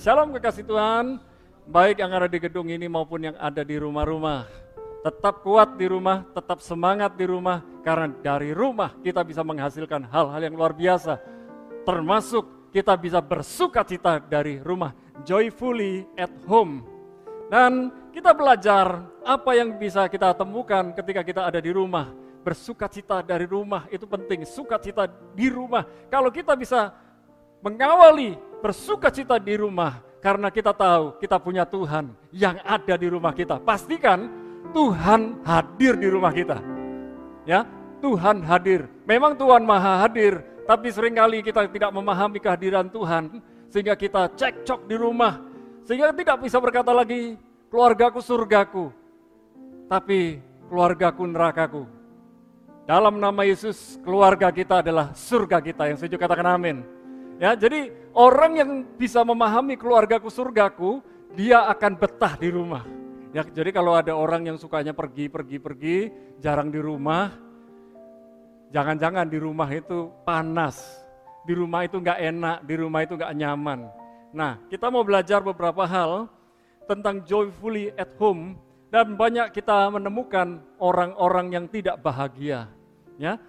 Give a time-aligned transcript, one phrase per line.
[0.00, 1.20] Shalom kekasih Tuhan,
[1.68, 4.48] baik yang ada di gedung ini maupun yang ada di rumah-rumah.
[5.04, 10.40] Tetap kuat di rumah, tetap semangat di rumah, karena dari rumah kita bisa menghasilkan hal-hal
[10.40, 11.20] yang luar biasa.
[11.84, 16.80] Termasuk kita bisa bersuka cita dari rumah, joyfully at home.
[17.52, 22.08] Dan kita belajar apa yang bisa kita temukan ketika kita ada di rumah.
[22.40, 25.04] Bersuka cita dari rumah itu penting, sukacita
[25.36, 25.84] di rumah.
[26.08, 26.88] Kalau kita bisa
[27.60, 33.32] mengawali bersuka cita di rumah karena kita tahu kita punya Tuhan yang ada di rumah
[33.32, 33.56] kita.
[33.58, 34.28] Pastikan
[34.70, 36.60] Tuhan hadir di rumah kita.
[37.48, 37.64] Ya,
[38.04, 38.86] Tuhan hadir.
[39.08, 43.40] Memang Tuhan Maha hadir, tapi sering kali kita tidak memahami kehadiran Tuhan
[43.72, 45.40] sehingga kita cekcok di rumah
[45.88, 47.34] sehingga tidak bisa berkata lagi
[47.72, 48.92] keluargaku surgaku
[49.90, 50.38] tapi
[50.70, 51.82] keluargaku nerakaku.
[52.86, 55.86] Dalam nama Yesus, keluarga kita adalah surga kita.
[55.90, 56.82] Yang setuju katakan amin.
[57.40, 61.00] Ya, jadi orang yang bisa memahami keluargaku surgaku,
[61.32, 62.84] dia akan betah di rumah.
[63.32, 65.96] Ya, jadi kalau ada orang yang sukanya pergi, pergi, pergi,
[66.36, 67.32] jarang di rumah,
[68.76, 70.84] jangan-jangan di rumah itu panas,
[71.48, 73.88] di rumah itu nggak enak, di rumah itu nggak nyaman.
[74.36, 76.28] Nah, kita mau belajar beberapa hal
[76.84, 78.60] tentang joyfully at home
[78.92, 82.68] dan banyak kita menemukan orang-orang yang tidak bahagia.
[83.16, 83.40] Ya,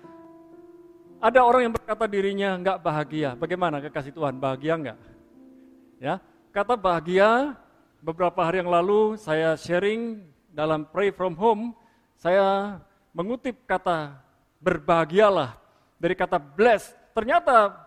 [1.21, 3.37] ada orang yang berkata dirinya nggak bahagia.
[3.37, 4.41] Bagaimana kekasih Tuhan?
[4.41, 4.97] Bahagia nggak?
[6.01, 6.17] Ya,
[6.49, 7.53] kata bahagia.
[8.01, 11.77] Beberapa hari yang lalu saya sharing dalam Pray From Home,
[12.17, 12.81] saya
[13.13, 14.17] mengutip kata
[14.57, 15.53] berbahagialah
[16.01, 16.97] dari kata bless.
[17.13, 17.77] Ternyata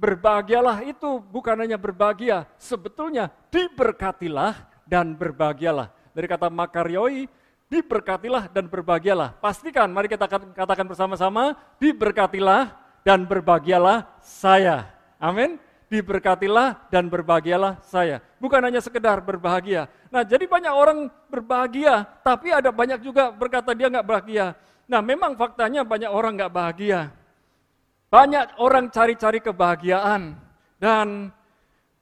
[0.00, 5.92] berbahagialah itu bukan hanya berbahagia, sebetulnya diberkatilah dan berbahagialah.
[6.16, 7.28] Dari kata makarioi,
[7.74, 9.34] diberkatilah dan berbahagialah.
[9.42, 12.70] Pastikan, mari kita katakan bersama-sama, diberkatilah
[13.02, 14.86] dan berbahagialah saya.
[15.18, 15.58] Amin.
[15.90, 18.22] Diberkatilah dan berbahagialah saya.
[18.38, 19.90] Bukan hanya sekedar berbahagia.
[20.14, 24.54] Nah, jadi banyak orang berbahagia, tapi ada banyak juga berkata dia nggak bahagia.
[24.86, 27.10] Nah, memang faktanya banyak orang nggak bahagia.
[28.14, 30.38] Banyak orang cari-cari kebahagiaan
[30.78, 31.34] dan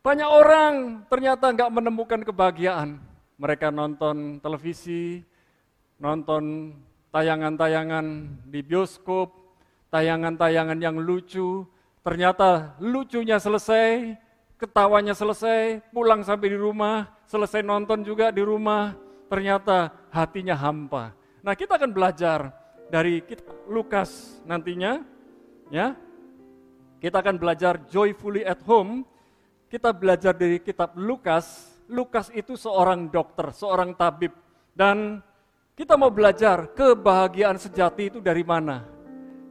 [0.04, 3.00] banyak orang ternyata nggak menemukan kebahagiaan.
[3.40, 5.24] Mereka nonton televisi,
[6.02, 6.74] nonton
[7.14, 8.06] tayangan-tayangan
[8.50, 9.30] di bioskop,
[9.94, 11.62] tayangan-tayangan yang lucu,
[12.02, 14.18] ternyata lucunya selesai,
[14.58, 18.98] ketawanya selesai, pulang sampai di rumah, selesai nonton juga di rumah,
[19.30, 21.14] ternyata hatinya hampa.
[21.46, 22.50] Nah, kita akan belajar
[22.90, 25.06] dari kitab Lukas nantinya,
[25.70, 25.94] ya.
[26.98, 29.02] Kita akan belajar joyfully at home.
[29.66, 31.74] Kita belajar dari kitab Lukas.
[31.90, 34.30] Lukas itu seorang dokter, seorang tabib
[34.70, 35.18] dan
[35.72, 38.84] kita mau belajar kebahagiaan sejati itu dari mana?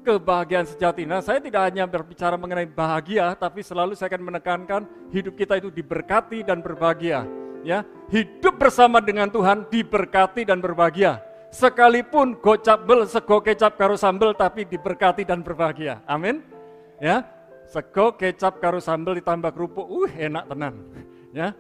[0.02, 1.06] Kebahagiaan sejati.
[1.06, 4.82] Nah, saya tidak hanya berbicara mengenai bahagia, tapi selalu saya akan menekankan
[5.14, 7.26] hidup kita itu diberkati dan berbahagia.
[7.62, 11.22] Ya, hidup bersama dengan Tuhan diberkati dan berbahagia.
[11.54, 16.02] Sekalipun gocap bel, sego kecap karo sambel, tapi diberkati dan berbahagia.
[16.09, 16.42] Amin.
[16.98, 17.22] Ya,
[17.70, 20.74] sego kecap karo sambel ditambah kerupuk, uh enak tenan.
[21.30, 21.53] Ya,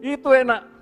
[0.00, 0.75] itu enak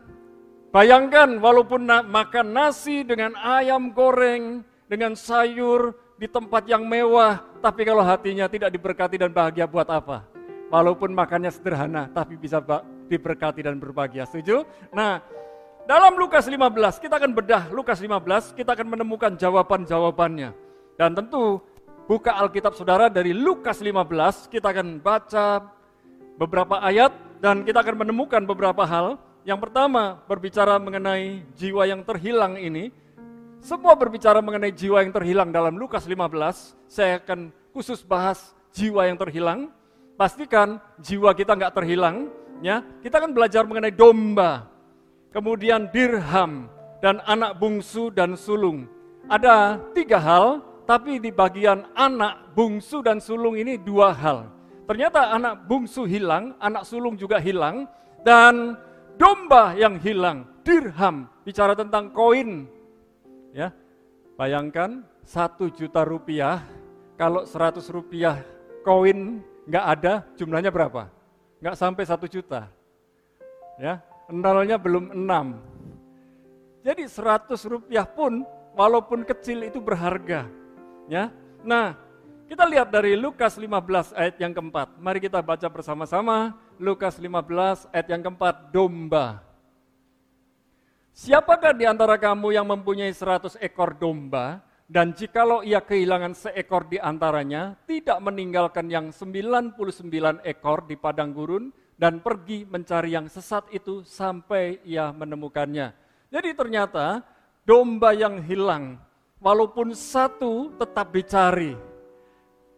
[0.75, 7.87] Bayangkan walaupun na makan nasi dengan ayam goreng, dengan sayur di tempat yang mewah, tapi
[7.87, 10.27] kalau hatinya tidak diberkati dan bahagia buat apa?
[10.75, 12.59] Walaupun makannya sederhana, tapi bisa
[13.07, 14.27] diberkati dan berbahagia.
[14.27, 14.67] Setuju?
[14.91, 15.23] Nah,
[15.87, 20.51] dalam Lukas 15, kita akan bedah Lukas 15, kita akan menemukan jawaban-jawabannya.
[20.99, 21.63] Dan tentu
[22.11, 25.71] buka Alkitab saudara dari Lukas 15, kita akan baca
[26.35, 32.57] beberapa ayat dan kita akan menemukan beberapa hal yang pertama berbicara mengenai jiwa yang terhilang
[32.57, 32.89] ini.
[33.61, 36.77] Semua berbicara mengenai jiwa yang terhilang dalam Lukas 15.
[36.89, 39.69] Saya akan khusus bahas jiwa yang terhilang.
[40.17, 42.33] Pastikan jiwa kita nggak terhilang.
[42.65, 44.71] Ya, kita akan belajar mengenai domba,
[45.35, 46.71] kemudian dirham
[47.05, 48.89] dan anak bungsu dan sulung.
[49.29, 54.49] Ada tiga hal, tapi di bagian anak bungsu dan sulung ini dua hal.
[54.89, 57.85] Ternyata anak bungsu hilang, anak sulung juga hilang,
[58.23, 58.79] dan
[59.19, 62.67] domba yang hilang, dirham, bicara tentang koin.
[63.55, 63.71] Ya,
[64.35, 66.63] bayangkan satu juta rupiah,
[67.15, 68.43] kalau seratus rupiah
[68.83, 71.09] koin nggak ada, jumlahnya berapa?
[71.63, 72.69] Nggak sampai satu juta.
[73.79, 75.59] Ya, nolnya belum enam.
[76.85, 78.45] Jadi seratus rupiah pun
[78.77, 80.45] walaupun kecil itu berharga.
[81.09, 81.33] Ya,
[81.65, 81.97] nah
[82.45, 85.01] kita lihat dari Lukas 15 ayat yang keempat.
[85.01, 89.43] Mari kita baca bersama-sama Lukas 15 ayat yang keempat, domba.
[91.15, 96.99] Siapakah di antara kamu yang mempunyai 100 ekor domba dan jikalau ia kehilangan seekor di
[96.99, 104.03] antaranya, tidak meninggalkan yang 99 ekor di padang gurun dan pergi mencari yang sesat itu
[104.03, 105.95] sampai ia menemukannya.
[106.29, 107.23] Jadi ternyata
[107.63, 108.99] domba yang hilang,
[109.39, 111.79] walaupun satu tetap dicari.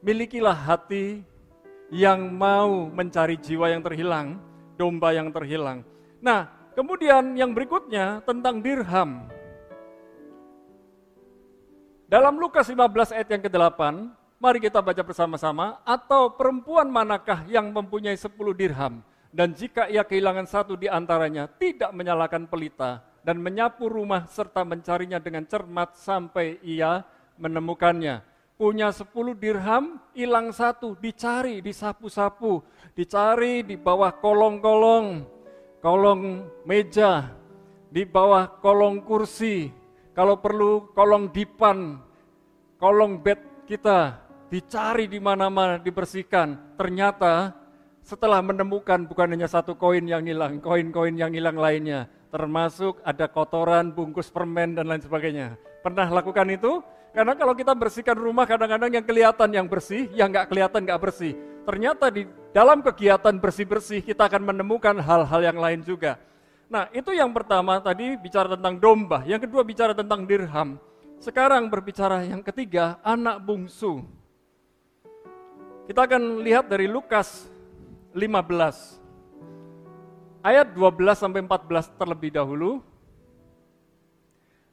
[0.05, 1.25] Milikilah hati
[1.93, 4.43] yang mau mencari jiwa yang terhilang,
[4.75, 5.87] domba yang terhilang.
[6.19, 9.31] Nah, kemudian yang berikutnya tentang dirham.
[12.07, 13.81] Dalam Lukas 15 ayat yang ke-8,
[14.39, 19.03] mari kita baca bersama-sama, atau perempuan manakah yang mempunyai 10 dirham,
[19.35, 25.19] dan jika ia kehilangan satu di antaranya, tidak menyalakan pelita, dan menyapu rumah serta mencarinya
[25.19, 27.03] dengan cermat sampai ia
[27.43, 28.36] menemukannya.
[28.57, 32.65] Punya 10 dirham, hilang satu, dicari, disapu-sapu,
[32.97, 35.29] dicari di bawah kolong-kolong,
[35.85, 37.37] kolong meja,
[37.93, 39.69] di bawah kolong kursi,
[40.17, 42.01] kalau perlu kolong dipan,
[42.81, 44.25] kolong bed kita.
[44.47, 46.79] Dicari di mana-mana dibersihkan.
[46.81, 47.53] Ternyata
[48.01, 53.93] setelah menemukan bukan hanya satu koin yang hilang, koin-koin yang hilang lainnya, termasuk ada kotoran,
[53.93, 55.61] bungkus permen dan lain sebagainya.
[55.85, 56.81] Pernah lakukan itu?
[57.17, 61.33] Karena kalau kita bersihkan rumah kadang-kadang yang kelihatan yang bersih, yang nggak kelihatan nggak bersih.
[61.65, 66.21] Ternyata di dalam kegiatan bersih-bersih kita akan menemukan hal-hal yang lain juga.
[66.69, 70.77] Nah, itu yang pertama tadi bicara tentang domba, yang kedua bicara tentang dirham.
[71.17, 74.05] Sekarang berbicara yang ketiga, anak bungsu.
[75.89, 77.49] Kita akan lihat dari Lukas
[78.13, 79.01] 15
[80.45, 82.85] ayat 12 sampai 14 terlebih dahulu.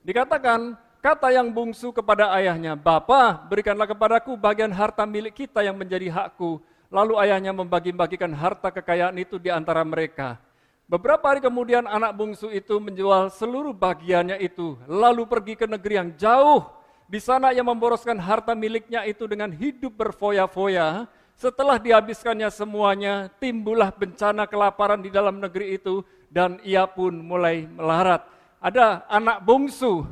[0.04, 6.08] Dikatakan, kata yang bungsu kepada ayahnya, "Bapa, berikanlah kepadaku bagian harta milik kita yang menjadi
[6.08, 10.40] hakku." Lalu ayahnya membagi-bagikan harta kekayaan itu di antara mereka.
[10.88, 16.10] Beberapa hari kemudian anak bungsu itu menjual seluruh bagiannya itu, lalu pergi ke negeri yang
[16.16, 16.70] jauh.
[17.10, 21.10] Di sana ia memboroskan harta miliknya itu dengan hidup berfoya-foya.
[21.34, 28.22] Setelah dihabiskannya semuanya, timbullah bencana kelaparan di dalam negeri itu, dan ia pun mulai melarat.
[28.62, 30.06] Ada anak bungsu,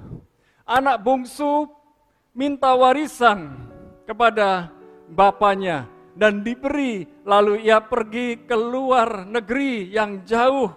[0.72, 1.68] anak bungsu
[2.32, 3.60] minta warisan
[4.08, 4.72] kepada
[5.12, 10.72] bapaknya dan diberi, lalu ia pergi ke luar negeri yang jauh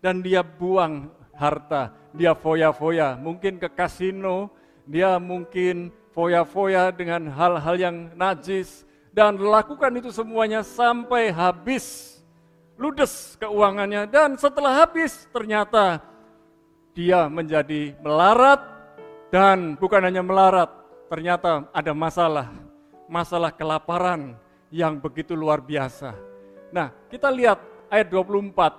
[0.00, 4.48] dan dia buang harta, dia foya-foya, mungkin ke kasino,
[4.88, 12.16] dia mungkin foya-foya dengan hal-hal yang najis dan lakukan itu semuanya sampai habis.
[12.74, 16.02] Ludes keuangannya dan setelah habis ternyata
[16.90, 18.73] dia menjadi melarat
[19.34, 20.70] dan bukan hanya melarat,
[21.10, 22.54] ternyata ada masalah,
[23.10, 24.38] masalah kelaparan,
[24.70, 26.14] yang begitu luar biasa.
[26.70, 27.58] Nah, kita lihat
[27.90, 28.78] ayat 24.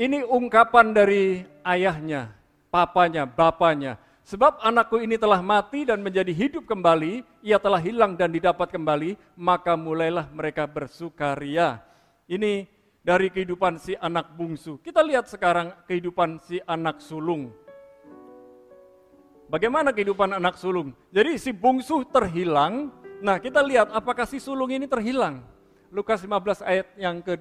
[0.00, 2.32] Ini ungkapan dari ayahnya,
[2.72, 4.00] papanya, bapaknya.
[4.24, 9.20] Sebab anakku ini telah mati dan menjadi hidup kembali, ia telah hilang dan didapat kembali,
[9.36, 11.84] maka mulailah mereka bersukaria.
[12.24, 12.64] Ini
[13.04, 14.80] dari kehidupan si anak bungsu.
[14.80, 17.63] Kita lihat sekarang kehidupan si anak sulung.
[19.48, 20.96] Bagaimana kehidupan anak sulung?
[21.12, 22.90] Jadi si bungsu terhilang,
[23.24, 25.40] Nah, kita lihat apakah si sulung ini terhilang.
[25.88, 27.40] Lukas 15 ayat yang ke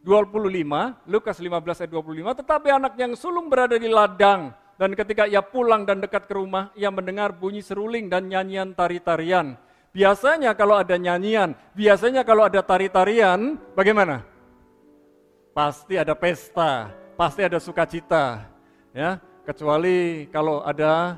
[0.00, 5.44] 25, Lukas 15 ayat 25, tetapi anak yang sulung berada di ladang, dan ketika ia
[5.44, 9.60] pulang dan dekat ke rumah, ia mendengar bunyi seruling dan nyanyian tari-tarian.
[9.92, 14.24] Biasanya kalau ada nyanyian, biasanya kalau ada tari-tarian, bagaimana?
[15.52, 18.46] Pasti ada pesta, pasti ada sukacita,
[18.96, 19.20] ya.
[19.48, 21.16] Kecuali kalau ada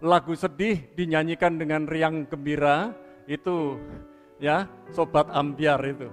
[0.00, 2.96] lagu sedih dinyanyikan dengan riang gembira
[3.28, 3.76] itu
[4.40, 6.08] ya sobat ambiar itu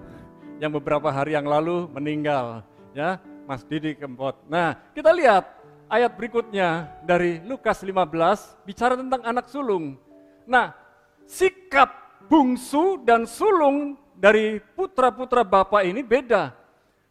[0.59, 2.59] yang beberapa hari yang lalu meninggal
[2.91, 4.35] ya Mas Didi Kempot.
[4.51, 5.47] Nah, kita lihat
[5.87, 9.95] ayat berikutnya dari Lukas 15 bicara tentang anak sulung.
[10.43, 10.75] Nah,
[11.23, 16.51] sikap bungsu dan sulung dari putra-putra bapak ini beda.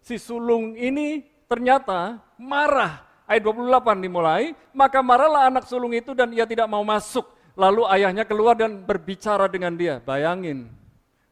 [0.04, 6.48] Si sulung ini ternyata marah ayat 28 dimulai, maka marahlah anak sulung itu dan ia
[6.48, 7.28] tidak mau masuk.
[7.58, 10.00] Lalu ayahnya keluar dan berbicara dengan dia.
[10.00, 10.72] Bayangin,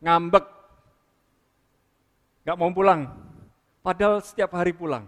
[0.05, 0.45] ngambek.
[2.45, 3.09] Gak mau pulang.
[3.81, 5.07] Padahal setiap hari pulang.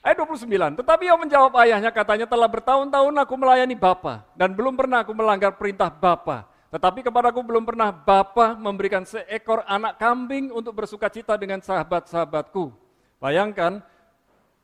[0.00, 5.04] Ayat 29, tetapi ia menjawab ayahnya katanya telah bertahun-tahun aku melayani Bapa dan belum pernah
[5.04, 6.48] aku melanggar perintah Bapa.
[6.72, 12.72] Tetapi kepadaku belum pernah Bapa memberikan seekor anak kambing untuk bersuka cita dengan sahabat-sahabatku.
[13.20, 13.84] Bayangkan,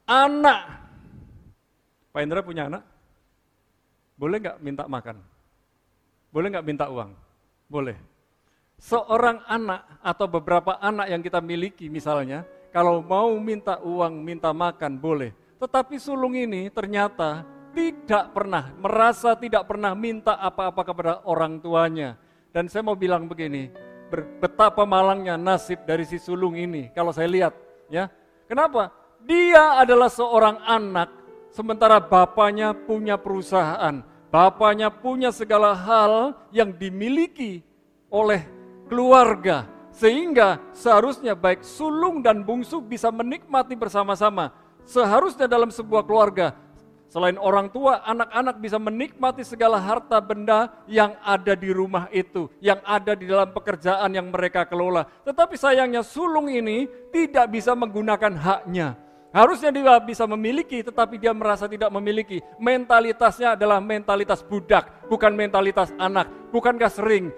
[0.08, 0.85] anak
[2.16, 2.80] Pak Indra punya anak?
[4.16, 5.20] Boleh nggak minta makan?
[6.32, 7.12] Boleh nggak minta uang?
[7.68, 8.00] Boleh.
[8.80, 14.96] Seorang anak atau beberapa anak yang kita miliki misalnya, kalau mau minta uang, minta makan,
[14.96, 15.36] boleh.
[15.60, 17.44] Tetapi sulung ini ternyata
[17.76, 22.16] tidak pernah, merasa tidak pernah minta apa-apa kepada orang tuanya.
[22.48, 23.68] Dan saya mau bilang begini,
[24.40, 26.88] betapa malangnya nasib dari si sulung ini.
[26.96, 27.52] Kalau saya lihat,
[27.92, 28.08] Ya,
[28.48, 28.88] kenapa?
[29.20, 31.25] Dia adalah seorang anak,
[31.56, 37.64] sementara bapaknya punya perusahaan, bapaknya punya segala hal yang dimiliki
[38.12, 38.44] oleh
[38.92, 44.52] keluarga, sehingga seharusnya baik sulung dan bungsu bisa menikmati bersama-sama.
[44.84, 46.52] Seharusnya dalam sebuah keluarga,
[47.08, 52.84] selain orang tua, anak-anak bisa menikmati segala harta benda yang ada di rumah itu, yang
[52.84, 55.08] ada di dalam pekerjaan yang mereka kelola.
[55.24, 59.05] Tetapi sayangnya sulung ini tidak bisa menggunakan haknya.
[59.34, 62.40] Harusnya dia bisa memiliki, tetapi dia merasa tidak memiliki.
[62.56, 66.30] Mentalitasnya adalah mentalitas budak, bukan mentalitas anak.
[66.50, 67.34] Bukankah sering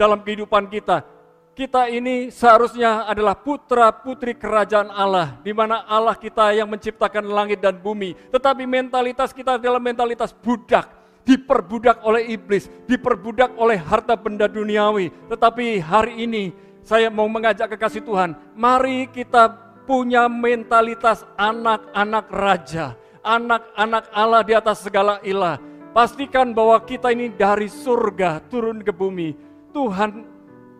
[0.00, 1.04] dalam kehidupan kita.
[1.50, 7.76] Kita ini seharusnya adalah putra-putri kerajaan Allah, di mana Allah kita yang menciptakan langit dan
[7.76, 8.16] bumi.
[8.32, 10.88] Tetapi mentalitas kita adalah mentalitas budak,
[11.26, 15.12] diperbudak oleh iblis, diperbudak oleh harta benda duniawi.
[15.28, 16.54] Tetapi hari ini
[16.86, 22.94] saya mau mengajak kekasih Tuhan, mari kita punya mentalitas anak-anak raja,
[23.26, 25.58] anak-anak Allah di atas segala ilah.
[25.90, 29.34] Pastikan bahwa kita ini dari surga turun ke bumi
[29.74, 30.22] Tuhan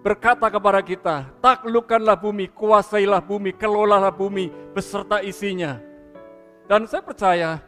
[0.06, 5.82] berkata kepada kita, taklukkanlah bumi, kuasailah bumi, kelolalah bumi beserta isinya.
[6.70, 7.58] Dan saya percaya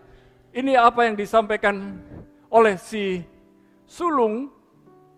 [0.54, 1.98] ini apa yang disampaikan
[2.46, 3.26] oleh si
[3.82, 4.46] sulung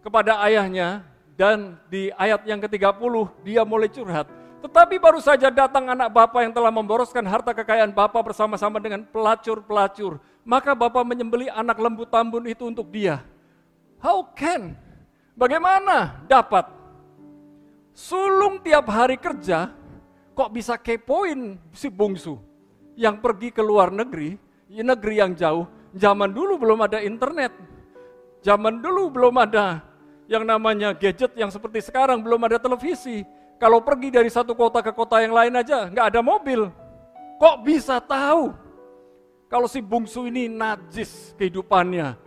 [0.00, 1.04] kepada ayahnya
[1.36, 3.12] dan di ayat yang ke-30
[3.44, 4.43] dia mulai curhat.
[4.64, 10.16] Tetapi baru saja datang anak bapak yang telah memboroskan harta kekayaan bapak bersama-sama dengan pelacur-pelacur.
[10.40, 13.20] Maka bapak menyembeli anak lembu tambun itu untuk dia.
[14.00, 14.72] How can
[15.34, 16.70] Bagaimana dapat?
[17.94, 19.70] Sulung tiap hari kerja,
[20.34, 22.38] kok bisa kepoin si bungsu
[22.94, 24.38] yang pergi ke luar negeri,
[24.70, 25.66] negeri yang jauh.
[25.94, 27.54] Zaman dulu belum ada internet,
[28.42, 29.82] zaman dulu belum ada
[30.26, 33.26] yang namanya gadget yang seperti sekarang, belum ada televisi.
[33.58, 36.68] Kalau pergi dari satu kota ke kota yang lain aja, nggak ada mobil.
[37.38, 38.52] Kok bisa tahu
[39.46, 42.18] kalau si bungsu ini najis kehidupannya,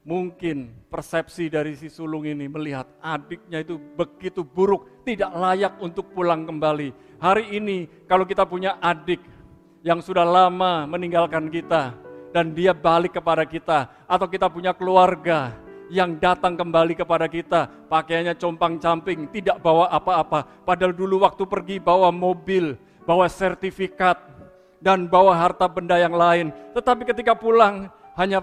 [0.00, 6.48] Mungkin persepsi dari si sulung ini melihat adiknya itu begitu buruk, tidak layak untuk pulang
[6.48, 7.20] kembali.
[7.20, 9.20] Hari ini kalau kita punya adik
[9.84, 11.92] yang sudah lama meninggalkan kita
[12.32, 15.52] dan dia balik kepada kita atau kita punya keluarga
[15.90, 20.46] yang datang kembali kepada kita, pakaiannya compang-camping, tidak bawa apa-apa.
[20.62, 24.16] Padahal dulu waktu pergi bawa mobil, bawa sertifikat,
[24.80, 26.54] dan bawa harta benda yang lain.
[26.72, 28.40] Tetapi ketika pulang hanya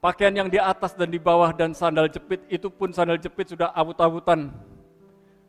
[0.00, 3.68] Pakaian yang di atas dan di bawah dan sandal jepit, itu pun sandal jepit sudah
[3.76, 4.48] awut-awutan.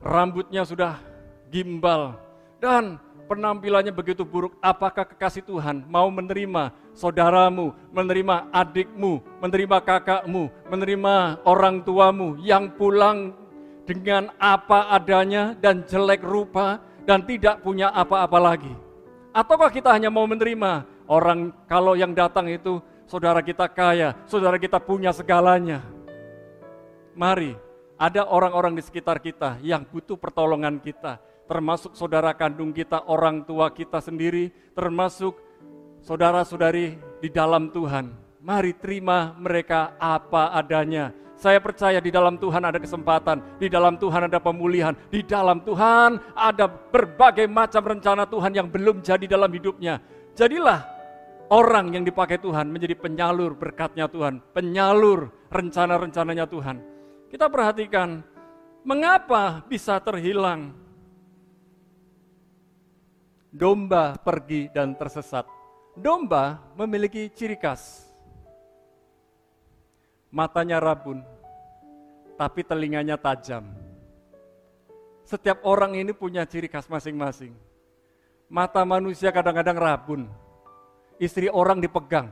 [0.03, 0.99] Rambutnya sudah
[1.47, 2.19] gimbal.
[2.59, 4.55] Dan penampilannya begitu buruk.
[4.61, 13.33] Apakah kekasih Tuhan mau menerima saudaramu, menerima adikmu, menerima kakakmu, menerima orang tuamu yang pulang
[13.85, 18.73] dengan apa adanya dan jelek rupa dan tidak punya apa-apa lagi?
[19.31, 24.79] Ataukah kita hanya mau menerima orang kalau yang datang itu saudara kita kaya, saudara kita
[24.79, 25.83] punya segalanya.
[27.11, 27.55] Mari,
[27.99, 31.19] ada orang-orang di sekitar kita yang butuh pertolongan kita,
[31.51, 35.35] termasuk saudara kandung kita, orang tua kita sendiri, termasuk
[35.99, 38.15] saudara-saudari di dalam Tuhan.
[38.39, 41.11] Mari terima mereka apa adanya.
[41.35, 46.23] Saya percaya di dalam Tuhan ada kesempatan, di dalam Tuhan ada pemulihan, di dalam Tuhan
[46.31, 49.99] ada berbagai macam rencana Tuhan yang belum jadi dalam hidupnya.
[50.31, 50.87] Jadilah
[51.51, 56.77] orang yang dipakai Tuhan menjadi penyalur berkatnya Tuhan, penyalur rencana-rencananya Tuhan.
[57.27, 58.23] Kita perhatikan,
[58.87, 60.80] mengapa bisa terhilang
[63.51, 65.43] domba pergi dan tersesat.
[65.91, 68.07] Domba memiliki ciri khas.
[70.31, 71.19] Matanya rabun,
[72.39, 73.67] tapi telinganya tajam.
[75.27, 77.51] Setiap orang ini punya ciri khas masing-masing.
[78.47, 80.21] Mata manusia kadang-kadang rabun,
[81.19, 82.31] istri orang dipegang.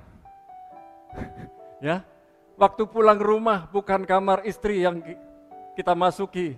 [1.83, 2.07] ya,
[2.55, 5.03] waktu pulang rumah bukan kamar istri yang
[5.75, 6.55] kita masuki,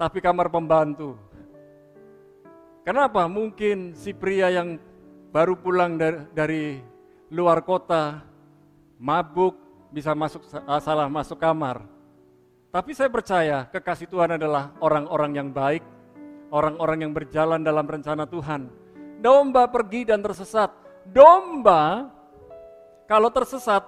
[0.00, 1.27] tapi kamar pembantu.
[2.88, 3.28] Kenapa?
[3.28, 4.80] Mungkin si pria yang
[5.28, 6.64] baru pulang dari, dari
[7.28, 8.24] luar kota,
[8.96, 9.52] mabuk,
[9.92, 10.40] bisa masuk
[10.80, 11.84] salah masuk kamar.
[12.72, 15.84] Tapi saya percaya kekasih Tuhan adalah orang-orang yang baik,
[16.48, 18.72] orang-orang yang berjalan dalam rencana Tuhan.
[19.20, 20.72] Domba pergi dan tersesat,
[21.12, 22.08] domba
[23.04, 23.84] kalau tersesat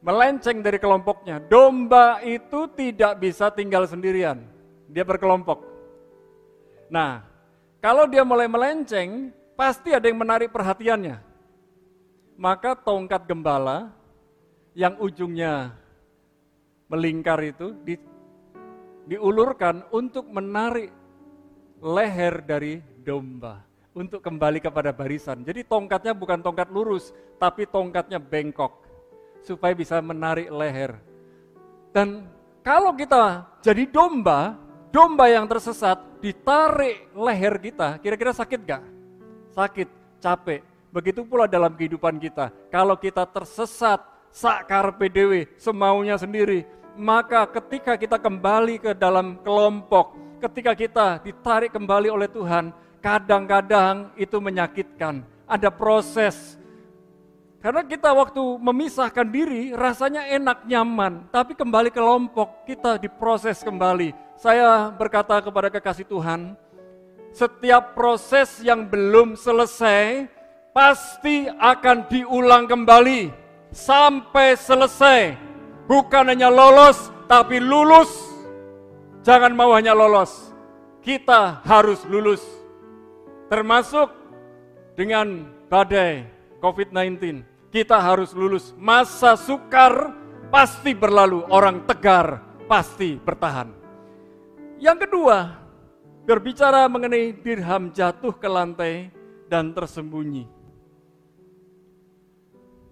[0.00, 4.48] melenceng dari kelompoknya, domba itu tidak bisa tinggal sendirian.
[4.88, 5.60] Dia berkelompok.
[6.88, 7.35] Nah,
[7.80, 11.20] kalau dia mulai melenceng, pasti ada yang menarik perhatiannya.
[12.36, 13.92] Maka tongkat gembala
[14.76, 15.72] yang ujungnya
[16.92, 17.96] melingkar itu di,
[19.08, 20.92] diulurkan untuk menarik
[21.80, 23.64] leher dari domba
[23.96, 25.40] untuk kembali kepada barisan.
[25.40, 28.84] Jadi tongkatnya bukan tongkat lurus, tapi tongkatnya bengkok
[29.40, 31.00] supaya bisa menarik leher.
[31.96, 32.28] Dan
[32.60, 34.60] kalau kita jadi domba,
[34.96, 38.80] domba yang tersesat ditarik leher kita, kira-kira sakit gak?
[39.52, 39.88] Sakit,
[40.24, 40.64] capek.
[40.88, 42.48] Begitu pula dalam kehidupan kita.
[42.72, 44.00] Kalau kita tersesat,
[44.32, 46.64] sakar PDW, semaunya sendiri,
[46.96, 52.72] maka ketika kita kembali ke dalam kelompok, ketika kita ditarik kembali oleh Tuhan,
[53.04, 55.20] kadang-kadang itu menyakitkan.
[55.44, 56.56] Ada proses.
[57.60, 61.28] Karena kita waktu memisahkan diri rasanya enak, nyaman.
[61.28, 64.25] Tapi kembali ke kelompok kita diproses kembali.
[64.36, 66.52] Saya berkata kepada kekasih Tuhan,
[67.32, 70.28] setiap proses yang belum selesai
[70.76, 73.32] pasti akan diulang kembali
[73.72, 75.36] sampai selesai.
[75.88, 78.12] Bukan hanya lolos, tapi lulus.
[79.24, 80.52] Jangan mau hanya lolos,
[81.00, 82.44] kita harus lulus
[83.46, 84.10] termasuk
[84.98, 86.26] dengan badai
[86.58, 87.42] COVID-19.
[87.70, 88.72] Kita harus lulus.
[88.78, 90.14] Masa sukar
[90.48, 93.85] pasti berlalu, orang tegar pasti bertahan.
[94.76, 95.56] Yang kedua,
[96.28, 99.08] berbicara mengenai dirham jatuh ke lantai
[99.48, 100.44] dan tersembunyi.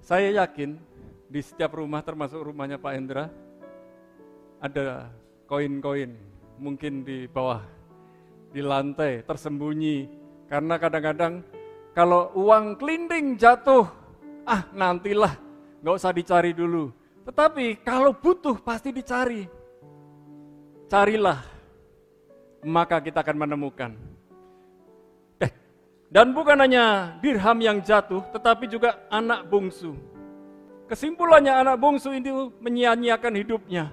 [0.00, 0.80] Saya yakin
[1.28, 3.28] di setiap rumah termasuk rumahnya Pak Hendra
[4.60, 5.12] ada
[5.44, 6.16] koin-koin
[6.56, 7.60] mungkin di bawah
[8.54, 10.08] di lantai tersembunyi
[10.48, 11.44] karena kadang-kadang
[11.94, 13.86] kalau uang kelinding jatuh,
[14.42, 15.38] ah nantilah,
[15.78, 16.90] nggak usah dicari dulu.
[17.22, 19.46] Tetapi kalau butuh pasti dicari.
[20.90, 21.53] Carilah,
[22.64, 23.92] maka kita akan menemukan.
[25.38, 25.52] Eh,
[26.08, 29.94] dan bukan hanya dirham yang jatuh, tetapi juga anak bungsu.
[30.88, 32.28] Kesimpulannya anak bungsu ini
[32.60, 33.92] menyia-nyiakan hidupnya.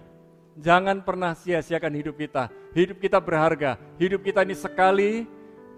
[0.60, 2.52] Jangan pernah sia-siakan hidup kita.
[2.76, 3.80] Hidup kita berharga.
[3.96, 5.24] Hidup kita ini sekali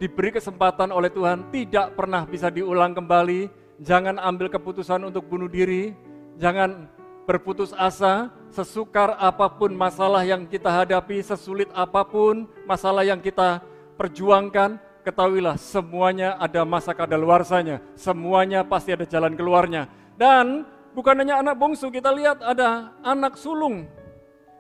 [0.02, 3.62] diberi kesempatan oleh Tuhan tidak pernah bisa diulang kembali.
[3.82, 5.92] Jangan ambil keputusan untuk bunuh diri,
[6.38, 6.88] jangan
[7.26, 13.66] berputus asa, sesukar apa pun masalah yang kita hadapi, sesulit apa pun masalah yang kita
[13.98, 19.90] perjuangkan, ketahuilah semuanya ada masa kadaluarsanya, semuanya pasti ada jalan keluarnya.
[20.14, 23.90] Dan bukan hanya anak bungsu, kita lihat ada anak sulung.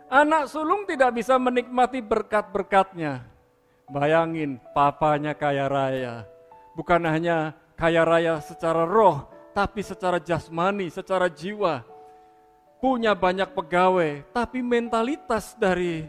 [0.09, 3.29] Anak sulung tidak bisa menikmati berkat-berkatnya.
[3.93, 6.25] Bayangin, papanya kaya raya.
[6.73, 11.92] Bukan hanya kaya raya secara roh, tapi secara jasmani, secara jiwa.
[12.83, 16.03] Punya banyak pegawai, tapi mentalitas dari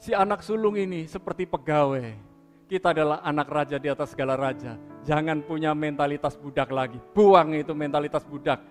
[0.00, 2.16] si anak sulung ini seperti pegawai.
[2.64, 4.80] Kita adalah anak raja di atas segala raja.
[5.04, 6.96] Jangan punya mentalitas budak lagi.
[7.12, 8.64] Buang itu mentalitas budak.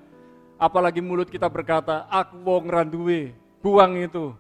[0.58, 3.38] Apalagi mulut kita berkata, aku wong randuwe.
[3.62, 4.34] Buang itu.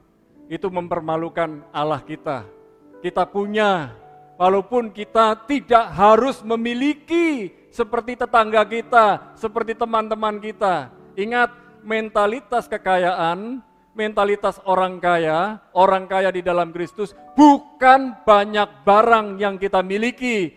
[0.50, 2.58] Itu mempermalukan Allah kita
[3.02, 3.93] kita punya.
[4.38, 10.93] Walaupun kita tidak harus memiliki seperti tetangga kita, seperti teman-teman kita.
[11.17, 11.50] Ingat,
[11.88, 13.63] mentalitas kekayaan,
[13.95, 20.52] mentalitas orang kaya, orang kaya di dalam Kristus bukan banyak barang yang kita miliki.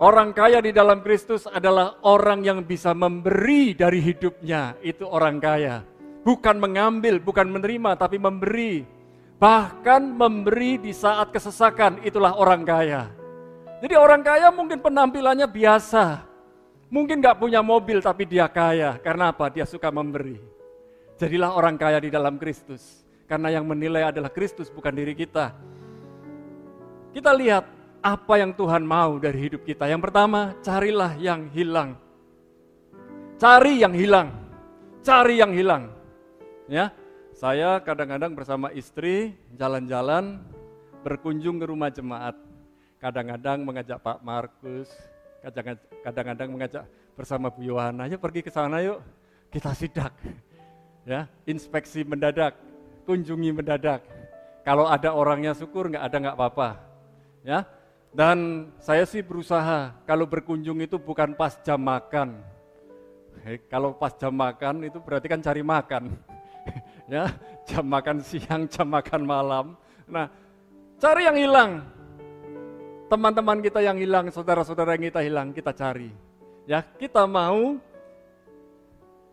[0.00, 5.84] Orang kaya di dalam Kristus adalah orang yang bisa memberi dari hidupnya, itu orang kaya.
[6.24, 9.00] Bukan mengambil, bukan menerima, tapi memberi
[9.40, 13.08] bahkan memberi di saat kesesakan, itulah orang kaya.
[13.80, 16.29] Jadi orang kaya mungkin penampilannya biasa,
[16.90, 19.48] mungkin nggak punya mobil tapi dia kaya, karena apa?
[19.48, 20.36] Dia suka memberi.
[21.16, 25.54] Jadilah orang kaya di dalam Kristus, karena yang menilai adalah Kristus bukan diri kita.
[27.14, 27.64] Kita lihat
[28.00, 29.86] apa yang Tuhan mau dari hidup kita.
[29.86, 31.98] Yang pertama, carilah yang hilang.
[33.40, 34.28] Cari yang hilang.
[35.00, 35.88] Cari yang hilang.
[36.70, 36.92] Ya,
[37.34, 40.38] saya kadang-kadang bersama istri jalan-jalan
[41.02, 42.36] berkunjung ke rumah jemaat.
[43.00, 44.92] Kadang-kadang mengajak Pak Markus,
[46.04, 46.84] kadang-kadang mengajak
[47.16, 49.00] bersama Bu Yohana, yuk pergi ke sana yuk,
[49.48, 50.12] kita sidak.
[51.08, 52.56] Ya, inspeksi mendadak,
[53.08, 54.04] kunjungi mendadak.
[54.62, 56.68] Kalau ada orangnya syukur, nggak ada nggak apa-apa.
[57.40, 57.64] Ya,
[58.12, 62.42] dan saya sih berusaha kalau berkunjung itu bukan pas jam makan.
[63.72, 66.12] kalau pas jam makan itu berarti kan cari makan
[67.08, 67.24] ya
[67.64, 69.66] jam makan siang, jam makan malam.
[70.10, 70.26] Nah,
[70.98, 71.70] cari yang hilang.
[73.10, 76.14] Teman-teman kita yang hilang, saudara-saudara yang kita hilang, kita cari.
[76.62, 77.74] Ya, kita mau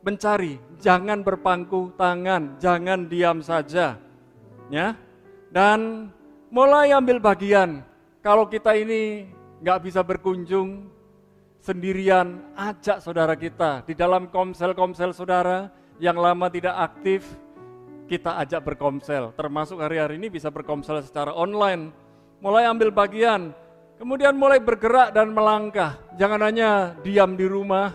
[0.02, 4.02] mencari, jangan berpangku tangan, jangan diam saja.
[4.74, 4.98] Ya.
[5.54, 6.10] Dan
[6.50, 7.86] mulai ambil bagian.
[8.26, 9.30] Kalau kita ini
[9.62, 10.90] nggak bisa berkunjung
[11.62, 15.70] sendirian, ajak saudara kita di dalam komsel-komsel saudara
[16.02, 17.30] yang lama tidak aktif,
[18.10, 22.10] kita ajak berkomsel, termasuk hari-hari ini bisa berkomsel secara online.
[22.38, 23.50] mulai ambil bagian,
[23.98, 25.98] kemudian mulai bergerak dan melangkah.
[26.16, 27.92] Jangan hanya diam di rumah,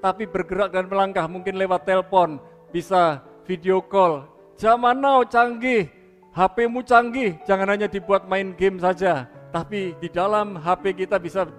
[0.00, 1.26] tapi bergerak dan melangkah.
[1.26, 2.38] Mungkin lewat telepon,
[2.70, 4.26] bisa video call.
[4.54, 5.90] Zaman now canggih,
[6.30, 11.50] HP-mu canggih, jangan hanya dibuat main game saja, tapi di dalam HP kita bisa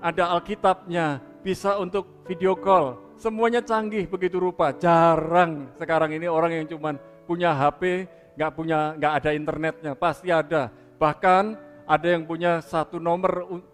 [0.00, 2.96] ada Alkitabnya, bisa untuk video call.
[3.18, 4.72] Semuanya canggih begitu rupa.
[4.72, 6.96] Jarang sekarang ini orang yang cuman
[7.28, 8.06] punya HP,
[8.38, 10.70] nggak punya, nggak ada internetnya, pasti ada.
[10.96, 13.64] Bahkan ada yang punya satu nomor,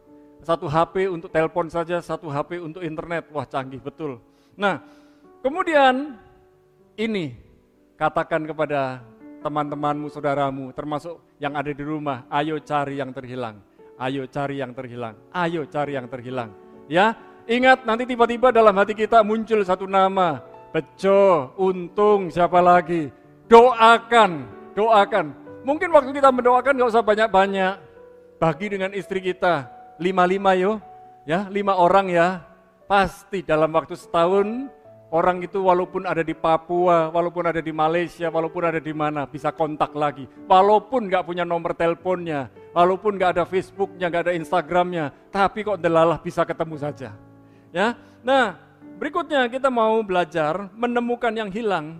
[0.47, 3.27] satu HP untuk telepon saja, satu HP untuk internet.
[3.35, 4.23] Wah canggih betul.
[4.55, 4.79] Nah,
[5.43, 6.15] kemudian
[6.95, 7.35] ini
[7.99, 9.03] katakan kepada
[9.43, 13.59] teman-temanmu, saudaramu, termasuk yang ada di rumah, ayo cari yang terhilang.
[13.99, 15.15] Ayo cari yang terhilang.
[15.35, 16.51] Ayo cari yang terhilang.
[16.87, 17.19] Ya,
[17.51, 20.41] ingat nanti tiba-tiba dalam hati kita muncul satu nama.
[20.71, 23.11] Bejo, untung, siapa lagi?
[23.47, 25.27] Doakan, doakan.
[25.63, 27.75] Mungkin waktu kita mendoakan nggak usah banyak-banyak.
[28.45, 30.77] Bagi dengan istri kita, lima-lima yo,
[31.25, 32.45] ya lima orang ya.
[32.85, 34.69] Pasti dalam waktu setahun
[35.09, 39.49] orang itu walaupun ada di Papua, walaupun ada di Malaysia, walaupun ada di mana bisa
[39.49, 40.29] kontak lagi.
[40.45, 46.21] Walaupun nggak punya nomor teleponnya, walaupun nggak ada Facebooknya, nggak ada Instagramnya, tapi kok delalah
[46.21, 47.17] bisa ketemu saja.
[47.73, 48.61] Ya, nah
[49.01, 51.97] berikutnya kita mau belajar menemukan yang hilang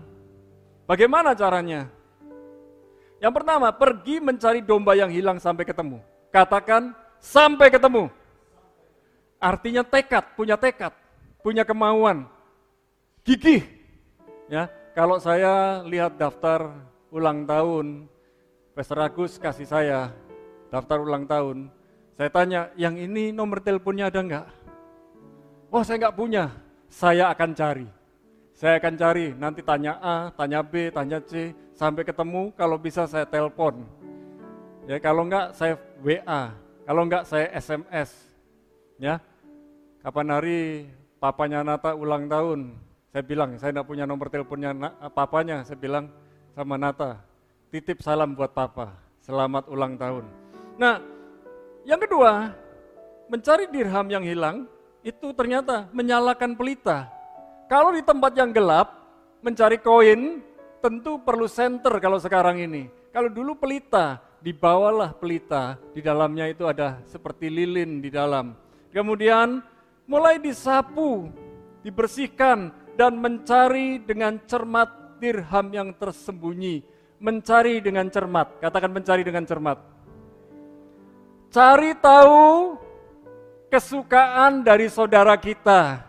[0.85, 1.89] Bagaimana caranya?
[3.17, 5.97] Yang pertama, pergi mencari domba yang hilang sampai ketemu.
[6.35, 6.91] Katakan
[7.23, 8.11] sampai ketemu.
[9.39, 10.91] Artinya tekad, punya tekad,
[11.39, 12.27] punya kemauan,
[13.23, 13.63] gigih.
[14.51, 16.75] Ya, kalau saya lihat daftar
[17.07, 18.11] ulang tahun,
[18.75, 20.11] Pastor Agus kasih saya
[20.67, 21.71] daftar ulang tahun,
[22.19, 24.47] saya tanya, yang ini nomor teleponnya ada enggak?
[25.71, 26.51] Oh saya enggak punya,
[26.91, 27.87] saya akan cari.
[28.51, 33.23] Saya akan cari, nanti tanya A, tanya B, tanya C, sampai ketemu, kalau bisa saya
[33.23, 33.87] telepon.
[34.85, 36.53] Ya, kalau enggak saya WA,
[36.85, 38.13] kalau enggak saya SMS.
[39.01, 39.17] Ya.
[40.05, 40.85] Kapan hari
[41.17, 42.77] papanya Nata ulang tahun,
[43.09, 44.77] saya bilang, saya enggak punya nomor teleponnya
[45.09, 46.13] papanya, saya bilang
[46.53, 47.17] sama Nata,
[47.73, 48.93] titip salam buat papa,
[49.25, 50.29] selamat ulang tahun.
[50.77, 51.01] Nah,
[51.81, 52.53] yang kedua,
[53.25, 54.69] mencari dirham yang hilang,
[55.01, 57.09] itu ternyata menyalakan pelita.
[57.65, 58.93] Kalau di tempat yang gelap,
[59.41, 60.45] mencari koin,
[60.77, 62.85] tentu perlu senter kalau sekarang ini.
[63.09, 68.53] Kalau dulu pelita, dibawalah pelita, di dalamnya itu ada seperti lilin di dalam.
[68.93, 69.65] Kemudian
[70.05, 71.33] mulai disapu,
[71.81, 76.85] dibersihkan, dan mencari dengan cermat dirham yang tersembunyi.
[77.17, 79.81] Mencari dengan cermat, katakan mencari dengan cermat.
[81.49, 82.77] Cari tahu
[83.73, 86.05] kesukaan dari saudara kita,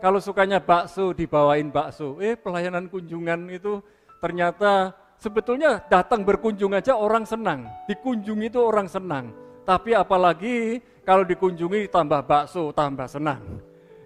[0.00, 2.18] kalau sukanya bakso, dibawain bakso.
[2.18, 3.78] Eh, pelayanan kunjungan itu
[4.18, 7.68] ternyata sebetulnya datang berkunjung aja orang senang.
[7.86, 9.30] Dikunjungi itu orang senang.
[9.68, 13.44] Tapi apalagi kalau dikunjungi tambah bakso, tambah senang.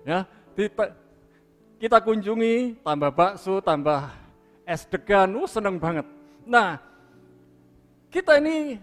[0.04, 0.28] Ya,
[1.80, 4.12] kita kunjungi, tambah bakso, tambah
[4.68, 6.04] es degan, uh, senang banget.
[6.44, 6.76] Nah,
[8.12, 8.76] kita ini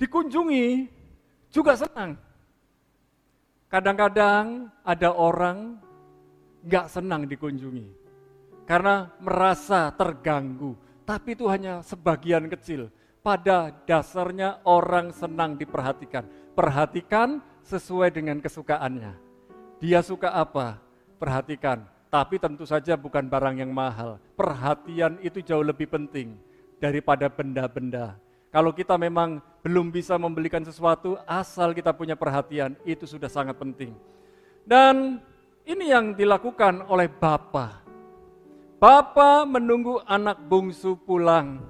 [0.00, 0.88] dikunjungi
[1.52, 2.16] juga senang.
[3.72, 5.80] Kadang-kadang ada orang
[6.62, 7.88] nggak senang dikunjungi
[8.68, 10.76] karena merasa terganggu.
[11.12, 12.88] Tapi itu hanya sebagian kecil.
[13.20, 16.24] Pada dasarnya orang senang diperhatikan.
[16.56, 19.12] Perhatikan sesuai dengan kesukaannya.
[19.76, 20.80] Dia suka apa?
[21.20, 21.84] Perhatikan.
[22.08, 24.16] Tapi tentu saja bukan barang yang mahal.
[24.40, 26.32] Perhatian itu jauh lebih penting
[26.80, 28.16] daripada benda-benda.
[28.48, 33.92] Kalau kita memang belum bisa membelikan sesuatu, asal kita punya perhatian, itu sudah sangat penting.
[34.64, 35.20] Dan
[35.68, 37.81] ini yang dilakukan oleh Bapa.
[38.82, 41.62] Bapa menunggu anak bungsu pulang,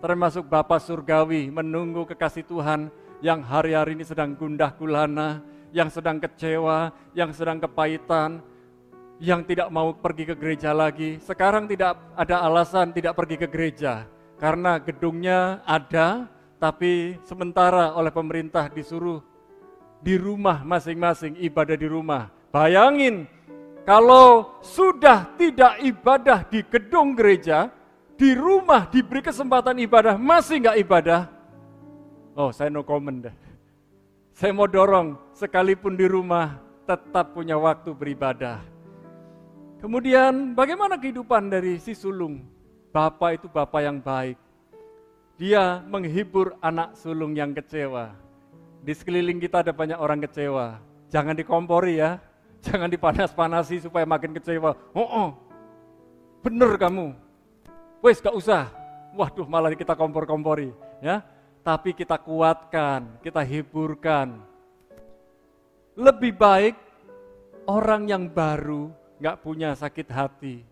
[0.00, 2.88] termasuk Bapa surgawi menunggu kekasih Tuhan
[3.20, 8.40] yang hari-hari ini sedang gundah gulana, yang sedang kecewa, yang sedang kepahitan,
[9.20, 11.20] yang tidak mau pergi ke gereja lagi.
[11.20, 14.08] Sekarang tidak ada alasan tidak pergi ke gereja
[14.40, 16.24] karena gedungnya ada,
[16.56, 19.20] tapi sementara oleh pemerintah disuruh
[20.00, 22.32] di rumah masing-masing ibadah di rumah.
[22.48, 23.28] Bayangin,
[23.86, 27.70] kalau sudah tidak ibadah di gedung gereja,
[28.18, 31.20] di rumah diberi kesempatan ibadah, masih nggak ibadah?
[32.34, 33.36] Oh, saya no comment deh.
[34.34, 38.60] Saya mau dorong, sekalipun di rumah, tetap punya waktu beribadah.
[39.78, 42.42] Kemudian bagaimana kehidupan dari si sulung?
[42.90, 44.36] Bapak itu bapak yang baik.
[45.38, 48.18] Dia menghibur anak sulung yang kecewa.
[48.82, 50.80] Di sekeliling kita ada banyak orang kecewa.
[51.12, 52.18] Jangan dikompori ya,
[52.66, 54.74] Jangan dipanas-panasi supaya makin kecewa.
[54.92, 55.30] Oh, oh
[56.42, 57.14] bener kamu.
[58.02, 58.70] Wes gak usah.
[59.16, 60.70] Waduh malah kita kompor-kompori.
[61.00, 61.24] ya.
[61.66, 64.38] tapi kita kuatkan, kita hiburkan.
[65.98, 66.76] Lebih baik
[67.66, 70.62] orang yang baru nggak punya sakit hati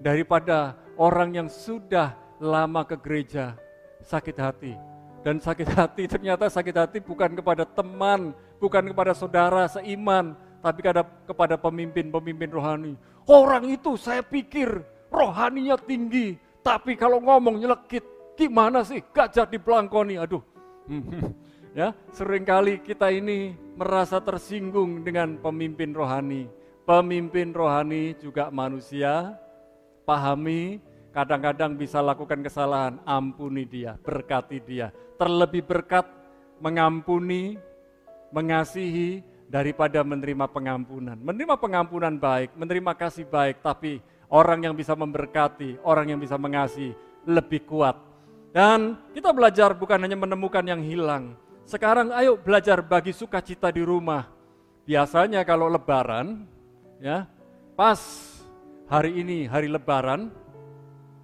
[0.00, 3.60] daripada orang yang sudah lama ke gereja
[4.06, 4.74] sakit hati.
[5.26, 8.30] Dan sakit hati ternyata sakit hati bukan kepada teman,
[8.62, 10.82] bukan kepada saudara seiman, tapi
[11.30, 12.98] kepada pemimpin-pemimpin rohani.
[13.30, 14.82] Orang itu saya pikir
[15.14, 16.34] rohaninya tinggi,
[16.66, 18.02] tapi kalau ngomong nyelekit,
[18.34, 20.42] gimana sih gajah di pelangkoni, aduh.
[21.78, 26.50] ya, sering kali kita ini merasa tersinggung dengan pemimpin rohani.
[26.82, 29.38] Pemimpin rohani juga manusia,
[30.02, 30.82] pahami
[31.14, 34.90] kadang-kadang bisa lakukan kesalahan, ampuni dia, berkati dia.
[35.14, 36.06] Terlebih berkat
[36.58, 37.58] mengampuni,
[38.34, 41.16] mengasihi daripada menerima pengampunan.
[41.18, 46.94] Menerima pengampunan baik, menerima kasih baik, tapi orang yang bisa memberkati, orang yang bisa mengasihi
[47.26, 47.98] lebih kuat.
[48.50, 51.36] Dan kita belajar bukan hanya menemukan yang hilang.
[51.66, 54.30] Sekarang ayo belajar bagi sukacita di rumah.
[54.86, 56.46] Biasanya kalau lebaran,
[57.02, 57.26] ya
[57.74, 57.98] pas
[58.86, 60.30] hari ini hari lebaran,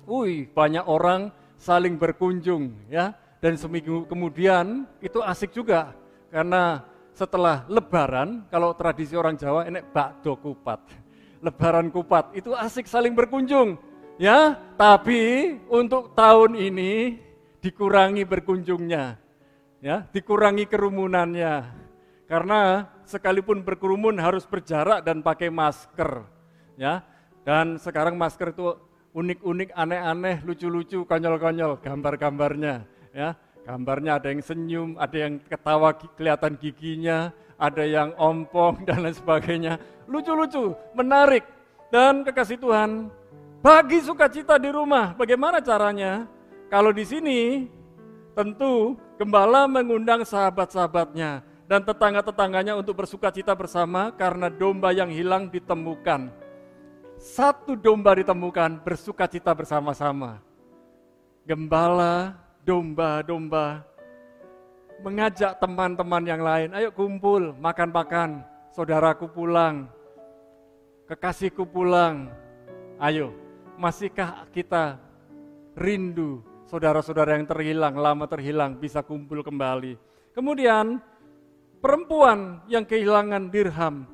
[0.05, 1.31] wih banyak orang
[1.63, 5.95] saling berkunjung ya dan seminggu kemudian itu asik juga
[6.35, 6.83] karena
[7.13, 10.81] setelah lebaran kalau tradisi orang Jawa ini bakdo kupat.
[11.43, 13.77] Lebaran kupat itu asik saling berkunjung
[14.21, 17.19] ya, tapi untuk tahun ini
[17.63, 19.19] dikurangi berkunjungnya.
[19.83, 21.67] Ya, dikurangi kerumunannya.
[22.31, 26.23] Karena sekalipun berkerumun harus berjarak dan pakai masker.
[26.79, 27.03] Ya,
[27.43, 28.79] dan sekarang masker itu
[29.13, 32.87] unik-unik, aneh-aneh, lucu-lucu, konyol-konyol gambar-gambarnya.
[33.13, 39.17] Ya, gambarnya ada yang senyum, ada yang ketawa kelihatan giginya, ada yang ompong dan lain
[39.17, 39.79] sebagainya.
[40.07, 41.47] Lucu-lucu, menarik.
[41.93, 43.13] Dan kekasih Tuhan,
[43.61, 45.13] bagi sukacita di rumah.
[45.13, 46.25] Bagaimana caranya?
[46.73, 47.69] Kalau di sini
[48.33, 56.33] tentu gembala mengundang sahabat-sahabatnya dan tetangga-tetangganya untuk bersukacita bersama karena domba yang hilang ditemukan
[57.23, 60.43] satu domba ditemukan bersukacita bersama-sama.
[61.47, 63.83] Gembala, domba-domba
[65.03, 69.91] mengajak teman-teman yang lain, ayo kumpul, makan-makan, saudaraku pulang,
[71.11, 72.31] kekasihku pulang.
[73.03, 73.35] Ayo,
[73.75, 75.03] masihkah kita
[75.75, 79.99] rindu saudara-saudara yang terhilang, lama terhilang, bisa kumpul kembali.
[80.31, 81.03] Kemudian
[81.83, 84.07] perempuan yang kehilangan dirham,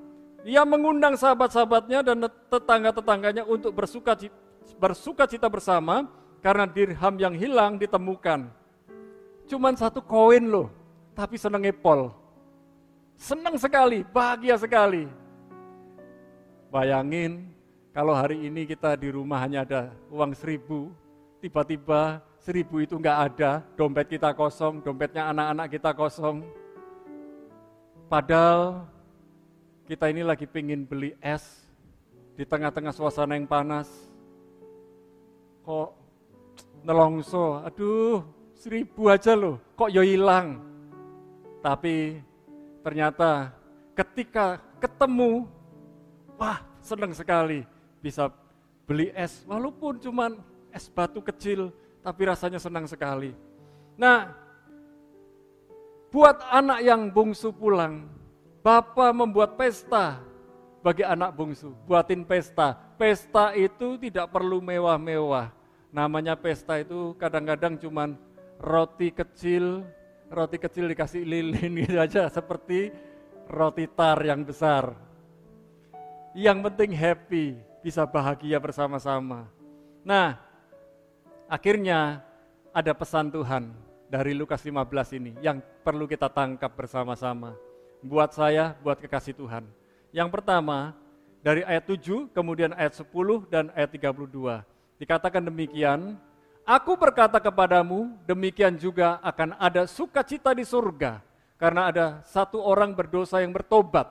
[0.49, 4.17] ia mengundang sahabat-sahabatnya dan tetangga-tetangganya untuk bersuka
[4.81, 8.51] bersuka cita bersama karena dirham yang hilang ditemukan.
[9.49, 10.69] Cuman satu koin loh,
[11.17, 12.13] tapi seneng epol.
[13.19, 15.11] Senang sekali, bahagia sekali.
[16.69, 17.51] Bayangin
[17.91, 20.95] kalau hari ini kita di rumah hanya ada uang seribu,
[21.43, 26.47] tiba-tiba seribu itu nggak ada, dompet kita kosong, dompetnya anak-anak kita kosong.
[28.07, 28.87] Padahal
[29.91, 31.67] kita ini lagi pengen beli es
[32.39, 33.91] di tengah-tengah suasana yang panas.
[35.67, 35.91] Kok
[36.89, 38.25] nelongso, aduh
[38.57, 40.57] seribu aja loh, kok yo hilang.
[41.61, 42.17] Tapi
[42.81, 43.53] ternyata
[43.93, 45.45] ketika ketemu,
[46.41, 47.69] wah seneng sekali
[48.01, 48.33] bisa
[48.89, 50.41] beli es, walaupun cuman
[50.73, 51.69] es batu kecil,
[52.01, 53.37] tapi rasanya senang sekali.
[54.01, 54.33] Nah,
[56.09, 58.09] buat anak yang bungsu pulang,
[58.65, 60.25] Bapak membuat pesta
[60.81, 62.75] bagi anak bungsu, buatin pesta.
[62.97, 65.58] Pesta itu tidak perlu mewah-mewah.
[65.89, 68.15] Namanya pesta itu kadang-kadang cuman
[68.61, 69.87] roti kecil,
[70.29, 72.93] roti kecil dikasih lilin gitu aja seperti
[73.49, 74.93] roti tar yang besar.
[76.37, 77.47] Yang penting happy,
[77.81, 79.49] bisa bahagia bersama-sama.
[80.05, 80.37] Nah,
[81.49, 82.21] akhirnya
[82.71, 83.73] ada pesan Tuhan
[84.13, 87.57] dari Lukas 15 ini yang perlu kita tangkap bersama-sama
[88.05, 89.65] buat saya, buat kekasih Tuhan.
[90.13, 90.95] Yang pertama,
[91.43, 94.78] dari ayat 7, kemudian ayat 10 dan ayat 32.
[94.99, 96.19] Dikatakan demikian,
[96.69, 101.25] Aku berkata kepadamu, demikian juga akan ada sukacita di surga,
[101.57, 104.05] karena ada satu orang berdosa yang bertobat,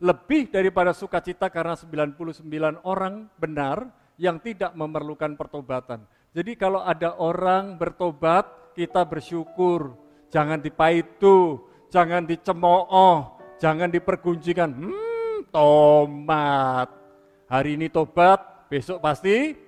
[0.00, 2.48] lebih daripada sukacita karena 99
[2.88, 6.00] orang benar yang tidak memerlukan pertobatan.
[6.32, 9.92] Jadi kalau ada orang bertobat, kita bersyukur,
[10.32, 11.60] jangan dipaitu,
[11.92, 14.72] jangan dicemooh, jangan dipergunjingkan.
[14.72, 16.88] Hmm, tomat.
[17.52, 19.67] Hari ini tobat, besok pasti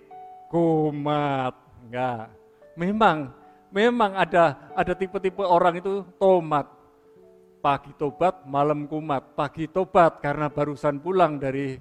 [0.50, 1.54] kumat.
[1.86, 2.34] Enggak.
[2.74, 3.30] Memang,
[3.70, 6.66] memang ada ada tipe-tipe orang itu tomat.
[7.62, 9.38] Pagi tobat, malam kumat.
[9.38, 11.78] Pagi tobat karena barusan pulang dari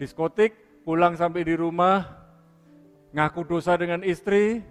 [0.00, 2.06] diskotik, pulang sampai di rumah,
[3.10, 4.62] ngaku dosa dengan istri,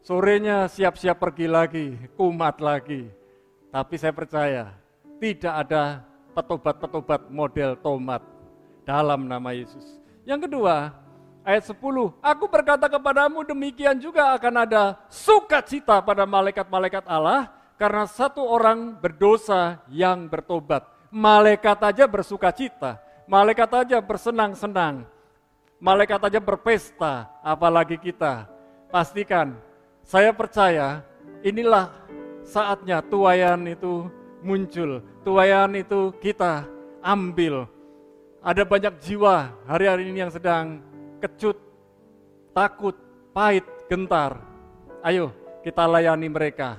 [0.00, 3.06] sorenya siap-siap pergi lagi, kumat lagi.
[3.68, 4.72] Tapi saya percaya
[5.20, 6.00] tidak ada
[6.32, 8.24] petobat-petobat model tomat
[8.88, 10.00] dalam nama Yesus.
[10.24, 11.03] Yang kedua,
[11.44, 11.76] ayat 10,
[12.24, 19.78] aku berkata kepadamu demikian juga akan ada sukacita pada malaikat-malaikat Allah karena satu orang berdosa
[19.92, 20.88] yang bertobat.
[21.14, 22.98] Malaikat aja bersukacita,
[23.30, 25.06] malaikat aja bersenang-senang,
[25.78, 28.50] malaikat aja berpesta, apalagi kita.
[28.90, 29.54] Pastikan,
[30.02, 31.06] saya percaya
[31.46, 31.92] inilah
[32.42, 34.10] saatnya tuayan itu
[34.42, 36.66] muncul, tuayan itu kita
[36.98, 37.70] ambil.
[38.44, 40.82] Ada banyak jiwa hari-hari ini yang sedang
[41.24, 41.56] kecut,
[42.52, 42.92] takut,
[43.32, 44.36] pahit, gentar.
[45.00, 45.32] Ayo
[45.64, 46.76] kita layani mereka.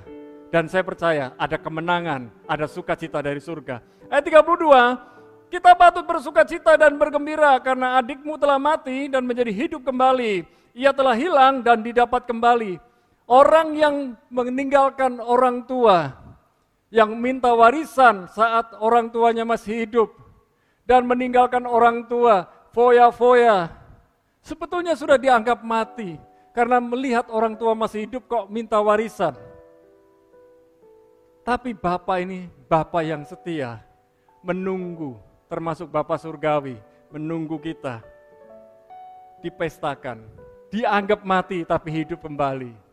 [0.53, 3.81] Dan saya percaya ada kemenangan, ada sukacita dari surga.
[4.07, 10.45] Ayat 32, kita patut bersukacita dan bergembira karena adikmu telah mati dan menjadi hidup kembali.
[10.77, 12.77] Ia telah hilang dan didapat kembali
[13.25, 16.13] Orang yang meninggalkan orang tua,
[16.93, 20.13] yang minta warisan saat orang tuanya masih hidup,
[20.85, 23.73] dan meninggalkan orang tua, foya-foya,
[24.45, 26.21] sebetulnya sudah dianggap mati,
[26.53, 29.33] karena melihat orang tua masih hidup kok minta warisan.
[31.41, 33.81] Tapi Bapak ini, Bapak yang setia,
[34.45, 35.17] menunggu,
[35.49, 36.77] termasuk Bapak Surgawi,
[37.09, 38.05] menunggu kita,
[39.41, 40.21] dipestakan,
[40.69, 42.85] dianggap mati tapi hidup kembali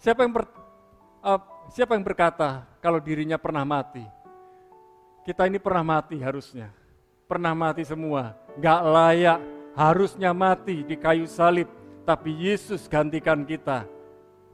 [0.00, 0.44] Siapa yang ber,
[1.24, 1.40] uh,
[1.72, 4.04] siapa yang berkata kalau dirinya pernah mati?
[5.24, 6.70] Kita ini pernah mati harusnya.
[7.26, 8.36] Pernah mati semua.
[8.60, 9.40] Gak layak,
[9.76, 11.68] harusnya mati di kayu salib.
[12.08, 13.84] Tapi Yesus gantikan kita.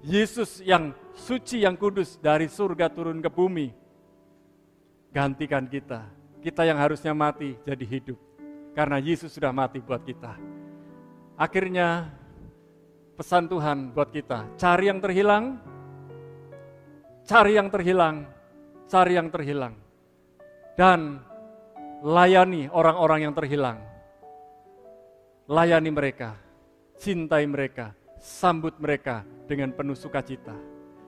[0.03, 3.71] Yesus yang suci, yang kudus dari surga turun ke bumi.
[5.15, 6.11] Gantikan kita.
[6.43, 8.19] Kita yang harusnya mati jadi hidup.
[8.75, 10.35] Karena Yesus sudah mati buat kita.
[11.37, 12.09] Akhirnya
[13.21, 14.49] pesan Tuhan buat kita.
[14.57, 15.61] Cari yang terhilang,
[17.29, 18.25] cari yang terhilang,
[18.89, 19.77] cari yang terhilang.
[20.73, 21.21] Dan
[22.01, 23.92] layani orang-orang yang terhilang.
[25.53, 26.33] Layani mereka,
[26.97, 30.57] cintai mereka, sambut mereka dengan penuh sukacita.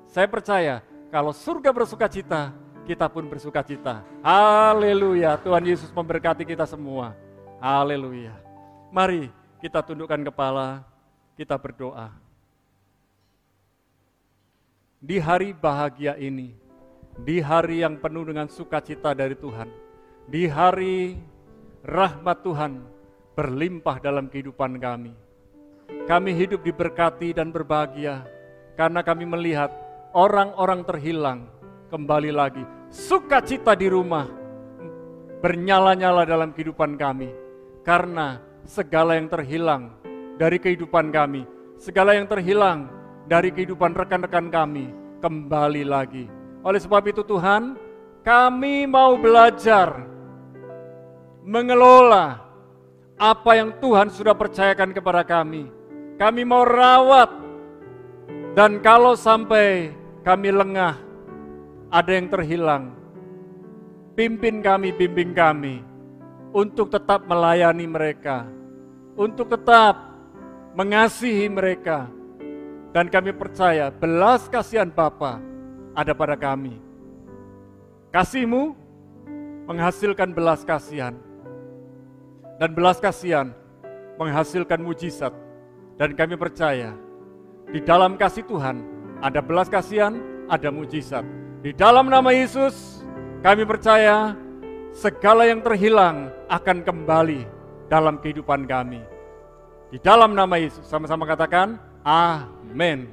[0.04, 2.52] Saya percaya kalau surga bersukacita,
[2.84, 4.04] kita pun bersukacita.
[4.20, 7.16] Haleluya, Tuhan Yesus memberkati kita semua.
[7.56, 8.36] Haleluya.
[8.92, 9.32] Mari
[9.64, 10.84] kita tundukkan kepala,
[11.40, 12.12] kita berdoa.
[15.00, 16.52] Di hari bahagia ini,
[17.16, 19.72] di hari yang penuh dengan sukacita dari Tuhan,
[20.28, 21.16] di hari
[21.80, 22.92] rahmat Tuhan
[23.34, 25.12] berlimpah dalam kehidupan kami.
[26.06, 28.24] Kami hidup diberkati dan berbahagia
[28.78, 29.70] karena kami melihat
[30.14, 31.40] orang-orang terhilang
[31.90, 32.62] kembali lagi.
[32.94, 34.30] Sukacita di rumah
[35.42, 37.28] bernyala-nyala dalam kehidupan kami
[37.82, 39.92] karena segala yang terhilang
[40.38, 41.44] dari kehidupan kami.
[41.74, 42.86] Segala yang terhilang
[43.26, 44.88] dari kehidupan rekan-rekan kami
[45.20, 46.30] kembali lagi.
[46.64, 47.76] Oleh sebab itu Tuhan,
[48.24, 50.00] kami mau belajar
[51.44, 52.43] mengelola
[53.14, 55.70] apa yang Tuhan sudah percayakan kepada kami.
[56.14, 57.44] Kami mau rawat
[58.54, 59.90] dan kalau sampai
[60.22, 60.94] kami lengah,
[61.90, 62.94] ada yang terhilang,
[64.14, 65.82] pimpin kami, bimbing kami
[66.54, 68.46] untuk tetap melayani mereka,
[69.18, 69.98] untuk tetap
[70.78, 72.06] mengasihi mereka.
[72.94, 75.42] Dan kami percaya belas kasihan Bapa
[75.98, 76.78] ada pada kami.
[78.14, 78.70] Kasihmu
[79.66, 81.18] menghasilkan belas kasihan.
[82.58, 83.50] Dan belas kasihan
[84.18, 85.34] menghasilkan mujizat.
[85.94, 86.94] Dan kami percaya
[87.70, 88.82] di dalam kasih Tuhan
[89.22, 90.18] ada belas kasihan,
[90.50, 91.24] ada mujizat.
[91.64, 93.00] Di dalam nama Yesus
[93.40, 94.36] kami percaya
[94.92, 97.46] segala yang terhilang akan kembali
[97.88, 99.00] dalam kehidupan kami.
[99.90, 103.08] Di dalam nama Yesus sama-sama katakan amin.